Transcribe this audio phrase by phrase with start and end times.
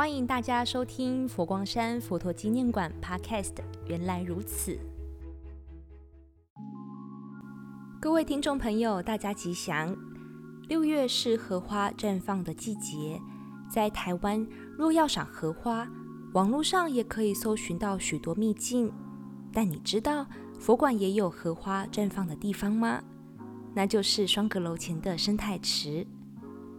[0.00, 3.52] 欢迎大家收听佛光山佛陀纪念馆 Podcast。
[3.86, 4.78] 原来如此，
[8.00, 9.94] 各位听众朋友，大家吉祥。
[10.68, 13.20] 六月是荷花绽放的季节，
[13.70, 15.86] 在台湾若要赏荷花，
[16.32, 18.90] 网络上也可以搜寻到许多秘境。
[19.52, 20.26] 但你知道
[20.58, 23.02] 佛馆也有荷花绽放的地方吗？
[23.74, 26.06] 那就是双阁楼前的生态池。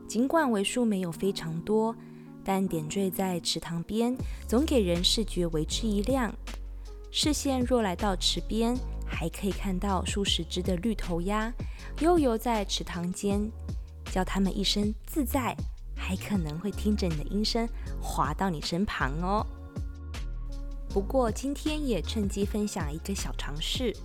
[0.08, 1.96] 尽管为数没有非常多。
[2.44, 4.16] 但点缀在池塘边，
[4.48, 6.34] 总给人视觉为之一亮。
[7.12, 8.76] 视线若来到池边，
[9.06, 11.54] 还可以看到数十只的绿头鸭
[12.00, 13.52] 悠游在池塘间，
[14.12, 15.56] 叫它们一声自在，
[15.96, 17.68] 还可能会听着你的音声
[18.02, 19.46] 滑到你身旁哦。
[20.90, 23.96] 不过今天也趁机分享一个小常识，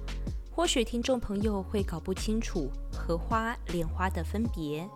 [0.50, 4.88] 或许听众朋友会搞不清楚荷花、莲花的分别。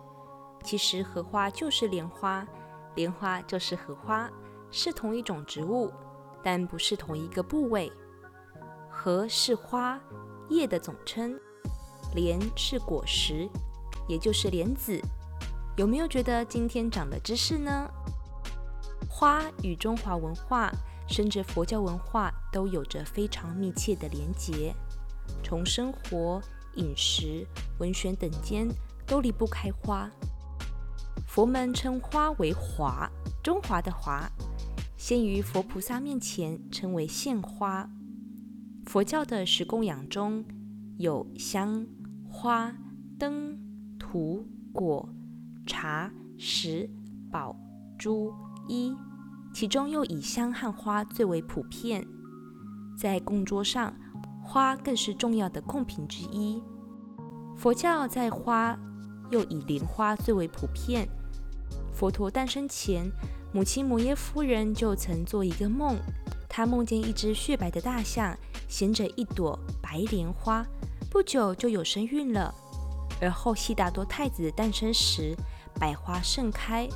[0.63, 2.45] 其实荷花就是莲花。
[2.95, 4.29] 莲花就是荷花，
[4.69, 5.91] 是同一种植物，
[6.43, 7.91] 但不是同一个部位。
[8.89, 9.99] 荷是花
[10.49, 11.39] 叶的总称，
[12.13, 13.49] 莲是果实，
[14.07, 14.99] 也就是莲子。
[15.77, 17.89] 有没有觉得今天长了知识呢？
[19.09, 20.71] 花与中华文化，
[21.07, 24.75] 甚至佛教文化都有着非常密切的连结，
[25.41, 26.41] 从生活、
[26.75, 27.47] 饮食、
[27.79, 28.67] 文学等间
[29.07, 30.09] 都离不开花。
[31.33, 33.09] 佛门称花为华，
[33.41, 34.29] 中华的华，
[34.97, 37.89] 先于佛菩萨面前称为献花。
[38.85, 40.43] 佛教的十供养中
[40.97, 41.87] 有香、
[42.29, 42.75] 花、
[43.17, 43.57] 灯、
[43.97, 45.07] 土、果、
[45.65, 46.89] 茶、食、
[47.31, 47.55] 宝、
[47.97, 48.33] 珠、
[48.67, 48.93] 衣，
[49.53, 52.05] 其中又以香和花最为普遍。
[52.97, 53.93] 在供桌上，
[54.43, 56.61] 花更是重要的供品之一。
[57.55, 58.77] 佛教在花
[59.29, 61.07] 又以莲花最为普遍。
[62.01, 63.07] 佛陀诞生前，
[63.53, 65.95] 母亲摩耶夫人就曾做一个梦，
[66.49, 68.35] 她梦见一只雪白的大象
[68.67, 70.65] 衔着一朵白莲花，
[71.11, 72.51] 不久就有身孕了。
[73.21, 75.35] 而后悉达多太子诞生时，
[75.75, 76.89] 百花盛开，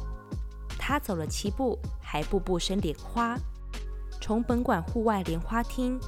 [0.70, 3.38] 他走了七步，还步步生莲花。
[4.20, 6.00] 从本馆户外莲花厅、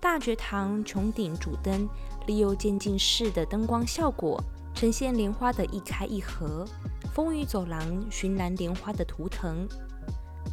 [0.00, 1.86] 大觉堂穹顶主灯，
[2.26, 4.42] 利用渐进式的灯光效果，
[4.78, 6.64] 呈现莲花的一开一合。
[7.12, 9.66] 风雨走廊，寻兰莲花的图腾，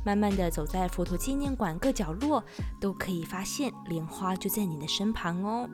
[0.03, 2.43] 慢慢的走在佛陀纪念馆各角落，
[2.81, 5.69] 都可以发现莲花就在你的身旁哦。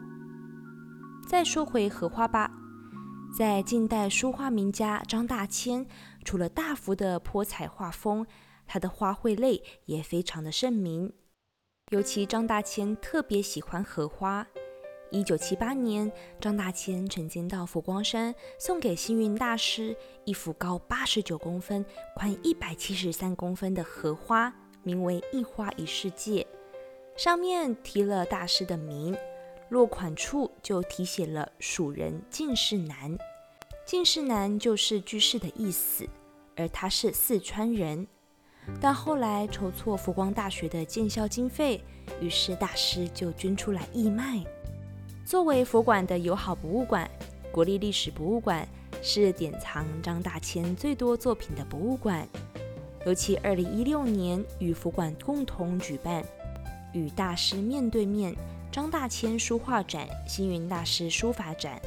[1.25, 2.51] 再说回荷花吧，
[3.37, 5.87] 在近代书画名家张大千，
[6.25, 8.27] 除了大幅的泼彩画风，
[8.67, 11.13] 他的花卉类也非常的盛名，
[11.91, 14.45] 尤其张大千特别喜欢荷花。
[15.11, 21.85] 一九七八年，张大千曾经到佛光山送给星云大师一幅高八十九公分、
[22.15, 26.47] 宽一百七十三公分的荷花，名为“一花一世界”，
[27.17, 29.13] 上面题了大师的名，
[29.67, 33.17] 落款处就题写了“蜀人进士南”，
[33.85, 36.07] 进士南就是居士的意思，
[36.55, 38.07] 而他是四川人。
[38.79, 41.83] 但后来筹措佛光大学的建校经费，
[42.21, 44.41] 于是大师就捐出来义卖。
[45.31, 47.09] 作为佛馆的友好博物馆，
[47.53, 48.67] 国立历史博物馆
[49.01, 52.27] 是典藏张大千最多作品的博物馆。
[53.05, 56.21] 尤其2016年与佛馆共同举办
[56.91, 58.35] “与大师面对面”
[58.73, 61.81] 张大千书画展、星云大师书法展，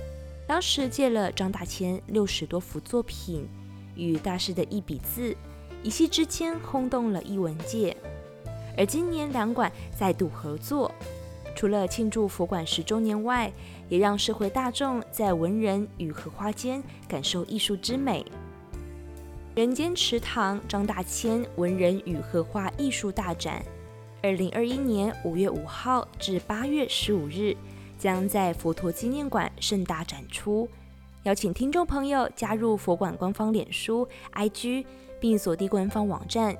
[0.48, 3.46] 当时借了张大千六十多幅作品
[3.94, 5.36] 与大师的一笔字，
[5.82, 7.94] 一夕之间轰动了艺文界。
[8.74, 10.90] 而今年两馆再度合作。
[11.54, 13.52] 除了庆祝佛馆十周年外，
[13.88, 18.24] 也让社会大众在文人与荷花间感受艺术之美。
[19.54, 23.64] 人间池塘张大千文人与荷花艺术大展，
[24.20, 27.56] 二零二一年五月五号至八月十五日，
[27.96, 30.68] 将在佛陀纪念馆盛大展出。
[31.22, 34.84] 邀请听众朋友加入佛馆官方脸书、IG，
[35.20, 36.56] 并锁定官方网站。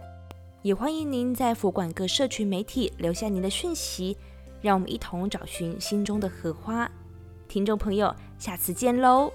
[0.63, 4.17] 也欢迎您在佛馆各社群媒体留下您的讯息。
[4.65, 6.91] 让我们一同找寻心中的荷花，
[7.47, 9.31] 听众朋友，下次见喽。